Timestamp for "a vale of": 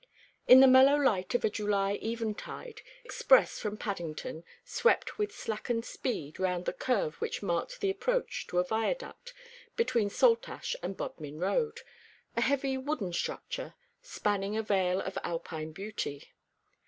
14.57-15.19